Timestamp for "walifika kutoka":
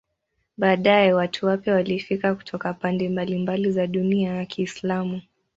1.73-2.73